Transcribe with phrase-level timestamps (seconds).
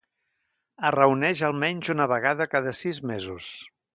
[0.89, 3.53] Es reuneix almenys una vegada cada sis mesos.